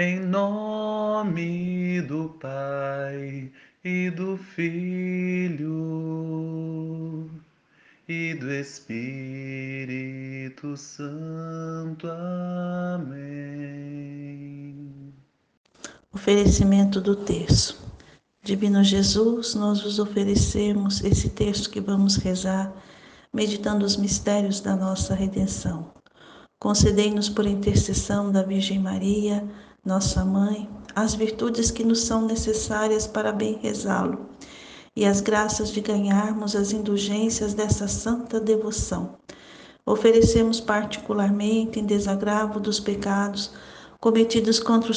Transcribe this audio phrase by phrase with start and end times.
[0.00, 3.50] Em nome do Pai
[3.82, 5.68] e do Filho
[8.08, 9.96] e do Espírito
[10.76, 12.06] Santo.
[12.94, 13.32] Amém.
[16.14, 17.84] Oferecimento do terço.
[18.40, 22.72] Divino Jesus, nós vos oferecemos esse texto que vamos rezar,
[23.32, 25.90] meditando os mistérios da nossa redenção.
[26.60, 29.44] Concedei-nos por intercessão da Virgem Maria,
[29.88, 34.28] nossa mãe, as virtudes que nos são necessárias para bem rezá-lo
[34.94, 39.14] e as graças de ganharmos as indulgências dessa santa devoção.
[39.86, 43.50] Oferecemos particularmente em desagravo dos pecados
[43.98, 44.92] cometidos contra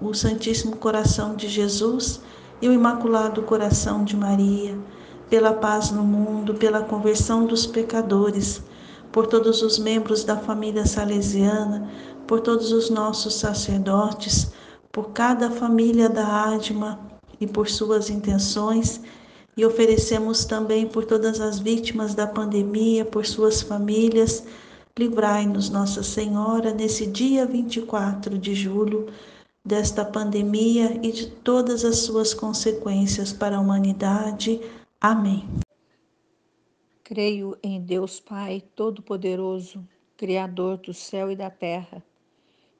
[0.00, 2.22] o Santíssimo Coração de Jesus
[2.62, 4.78] e o Imaculado Coração de Maria,
[5.28, 8.62] pela paz no mundo, pela conversão dos pecadores,
[9.12, 11.90] por todos os membros da família salesiana,
[12.26, 14.52] por todos os nossos sacerdotes,
[14.90, 17.00] por cada família da Ádima
[17.40, 19.00] e por suas intenções,
[19.56, 24.44] e oferecemos também por todas as vítimas da pandemia, por suas famílias.
[24.98, 29.06] Livrai-nos, Nossa Senhora, nesse dia 24 de julho,
[29.64, 34.60] desta pandemia e de todas as suas consequências para a humanidade.
[35.00, 35.48] Amém.
[37.02, 39.84] Creio em Deus Pai Todo-Poderoso,
[40.16, 42.02] Criador do céu e da terra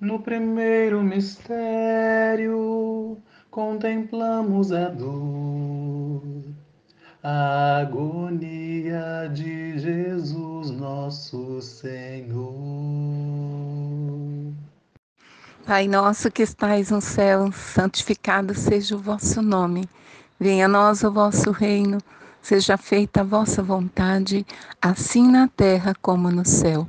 [0.00, 1.58] No primeiro mistério,
[3.50, 6.22] contemplamos a dor,
[7.22, 12.48] a agonia de Jesus, nosso Senhor.
[15.66, 19.86] Pai nosso que estais no céu, santificado seja o vosso nome.
[20.40, 21.98] Venha a nós o vosso reino.
[22.40, 24.46] Seja feita a vossa vontade,
[24.80, 26.88] assim na terra como no céu.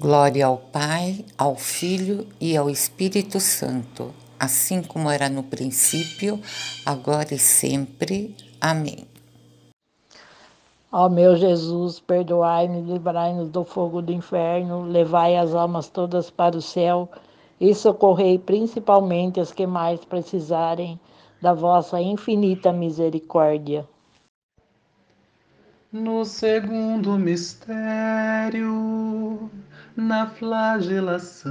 [0.00, 6.40] Glória ao Pai, ao Filho e ao Espírito Santo, assim como era no princípio,
[6.86, 8.34] agora e sempre.
[8.58, 9.06] Amém.
[10.90, 16.62] Ó meu Jesus, perdoai-nos, livrai-nos do fogo do inferno, levai as almas todas para o
[16.62, 17.06] céu
[17.60, 20.98] e socorrei principalmente as que mais precisarem
[21.42, 23.86] da vossa infinita misericórdia.
[25.92, 28.70] No segundo mistério,
[29.96, 31.50] na flagelação,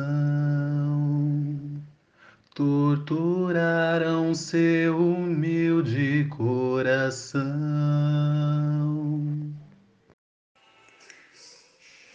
[2.56, 7.50] torturaram seu humilde coração.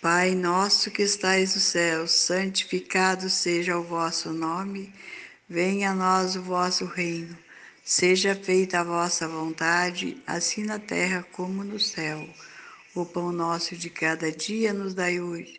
[0.00, 4.92] Pai nosso que estais no céu, santificado seja o vosso nome,
[5.48, 7.34] venha a nós o vosso reino,
[7.82, 12.28] seja feita a vossa vontade, assim na terra como no céu.
[12.94, 15.58] O pão nosso de cada dia nos dai hoje,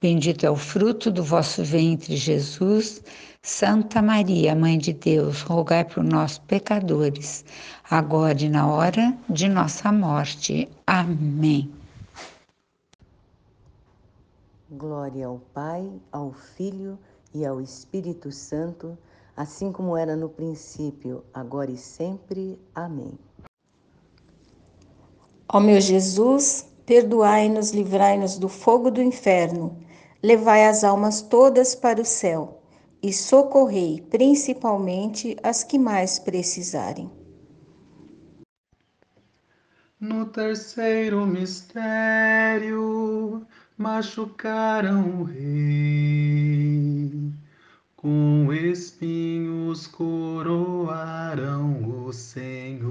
[0.00, 3.02] bendito é o fruto do vosso ventre, Jesus.
[3.42, 7.44] Santa Maria, Mãe de Deus, rogai por nós, pecadores,
[7.90, 10.68] agora e na hora de nossa morte.
[10.86, 11.72] Amém.
[14.70, 16.98] Glória ao Pai, ao Filho
[17.34, 18.96] e ao Espírito Santo,
[19.36, 22.58] assim como era no princípio, agora e sempre.
[22.74, 23.18] Amém.
[25.48, 29.76] Ó meu Jesus, perdoai-nos, livrai-nos do fogo do inferno,
[30.22, 32.62] levai as almas todas para o céu
[33.02, 37.10] e socorrei principalmente as que mais precisarem.
[39.98, 42.80] No terceiro mistério,
[43.76, 47.10] machucaram o rei,
[47.96, 51.26] com espinhos coroaram
[52.06, 52.90] o Senhor.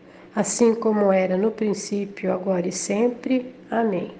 [0.35, 3.53] assim como era no princípio, agora e sempre.
[3.69, 4.11] Amém.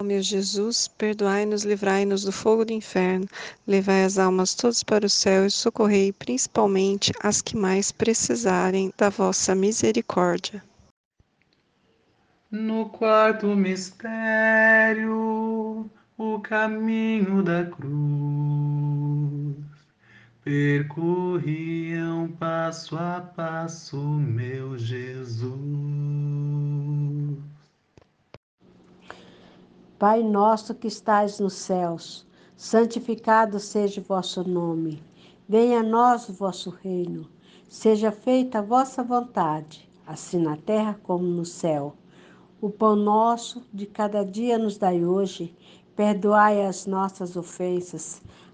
[0.00, 3.26] Ó meu Jesus, perdoai-nos, livrai-nos do fogo do inferno,
[3.66, 9.08] levai as almas todas para o céu e socorrei principalmente as que mais precisarem da
[9.08, 10.62] vossa misericórdia.
[12.50, 15.10] No quarto mistério,
[16.16, 17.88] o caminho da cruz,
[20.48, 25.52] percorriam passo a passo meu Jesus.
[29.98, 35.02] Pai nosso que estais nos céus, santificado seja o vosso nome.
[35.46, 37.28] Venha a nós o vosso reino.
[37.68, 41.94] Seja feita a vossa vontade, assim na terra como no céu.
[42.58, 45.54] O pão nosso de cada dia nos dai hoje.
[45.94, 48.22] Perdoai as nossas ofensas,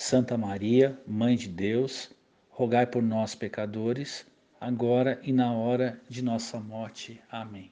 [0.00, 2.08] Santa Maria, Mãe de Deus,
[2.48, 4.24] rogai por nós, pecadores,
[4.58, 7.22] agora e na hora de nossa morte.
[7.30, 7.70] Amém.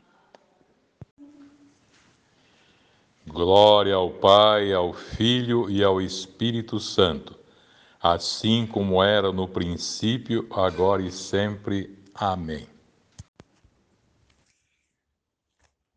[3.27, 7.35] Glória ao Pai, ao Filho e ao Espírito Santo,
[7.99, 11.99] assim como era no princípio, agora e sempre.
[12.15, 12.69] Amém.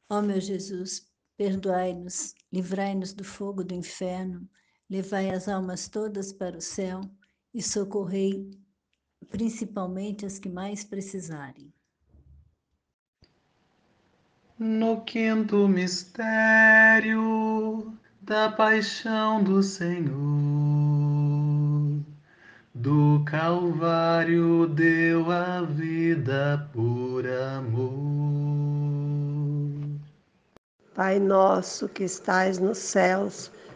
[0.09, 4.47] Ó meu Jesus, perdoai-nos, livrai-nos do fogo do inferno,
[4.91, 6.99] levai as almas todas para o céu
[7.53, 8.51] e socorrei
[9.29, 11.73] principalmente as que mais precisarem.
[14.59, 17.07] No quinto mistério
[18.21, 20.11] da paixão do Senhor
[22.75, 27.91] do Calvário deu a vida por amor.
[30.93, 33.51] Pai nosso que estais nos céus,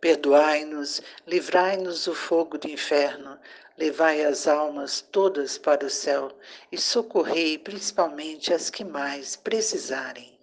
[0.00, 3.38] perdoai-nos, livrai-nos do fogo do inferno,
[3.78, 6.32] levai as almas todas para o céu
[6.72, 10.36] e socorrei principalmente as que mais precisarem.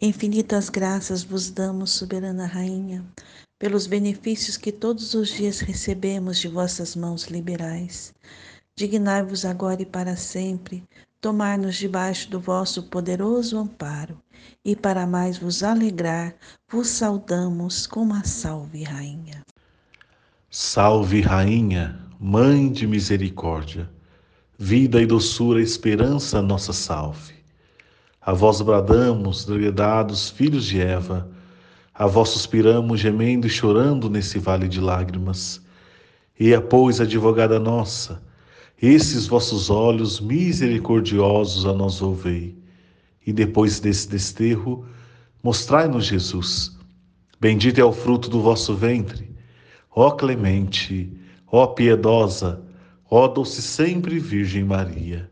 [0.00, 3.04] Infinitas graças vos damos, soberana Rainha,
[3.58, 8.14] pelos benefícios que todos os dias recebemos de vossas mãos liberais.
[8.74, 10.82] Dignai-vos agora e para sempre
[11.20, 14.18] tomar-nos debaixo do vosso poderoso amparo,
[14.64, 16.34] e para mais vos alegrar,
[16.70, 19.42] vos saudamos como a Salve Rainha.
[20.50, 23.88] Salve Rainha, Mãe de misericórdia,
[24.58, 27.32] vida e doçura, esperança, nossa salve.
[28.20, 31.30] A vós bradamos, degredados filhos de Eva,
[31.94, 35.62] a vós suspiramos, gemendo e chorando nesse vale de lágrimas.
[36.38, 38.22] E a pois, advogada nossa,
[38.80, 42.56] esses vossos olhos misericordiosos a nós volvei.
[43.26, 44.86] E depois desse desterro,
[45.42, 46.78] mostrai-nos Jesus.
[47.38, 49.30] Bendito é o fruto do vosso ventre.
[49.90, 51.12] Ó clemente,
[51.46, 52.62] ó piedosa,
[53.10, 55.30] ó doce sempre Virgem Maria.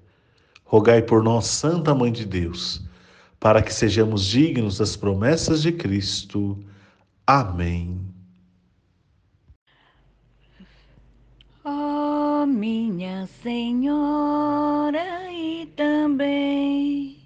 [0.64, 2.82] Rogai por nós, Santa Mãe de Deus,
[3.40, 6.58] para que sejamos dignos das promessas de Cristo.
[7.26, 8.07] Amém.
[13.26, 17.18] Senhora e também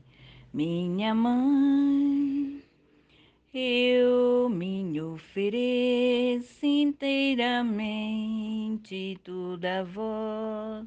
[0.53, 2.63] minha mãe,
[3.53, 10.87] eu me ofereço inteiramente tudo a vós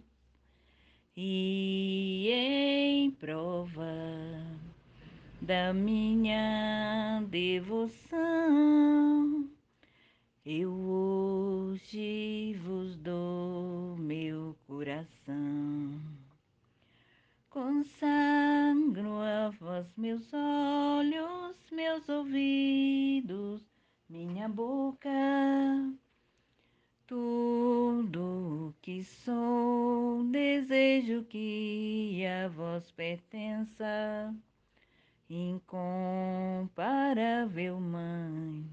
[1.17, 3.85] e em prova
[5.41, 8.95] da minha devoção
[10.45, 13.54] eu hoje vos dou
[14.75, 16.01] coração.
[17.49, 23.61] Consagro a vós meus olhos, meus ouvidos,
[24.09, 25.09] minha boca,
[27.07, 34.35] tudo que sou, desejo que a vós pertença,
[35.29, 38.65] incomparável Mãe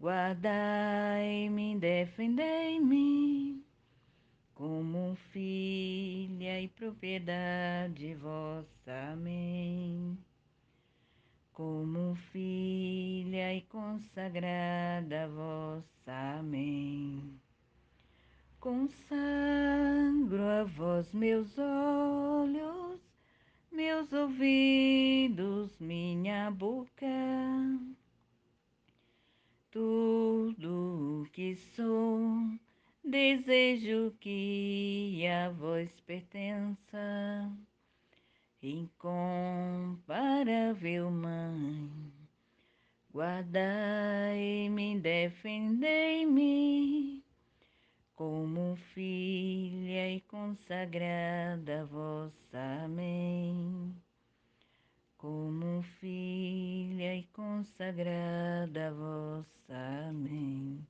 [0.00, 3.62] Guardai-me, defendei-me,
[4.60, 8.92] como filha e propriedade vossa.
[9.10, 10.18] Amém.
[11.50, 16.12] Como filha e consagrada vossa.
[16.38, 17.40] Amém.
[18.60, 23.00] Consagro a vós meus olhos,
[23.72, 27.06] meus ouvidos, minha boca
[29.70, 32.28] tudo que sou,
[33.10, 37.52] desejo que a vós pertença,
[38.62, 39.98] incomparável
[41.10, 41.90] Mãe.
[43.12, 46.44] Guardai-me, defendei-me,
[48.14, 52.84] como filha e consagrada vossa.
[52.84, 53.94] Amém
[55.20, 60.08] como filha e consagrada vossa.
[60.08, 60.86] Amém.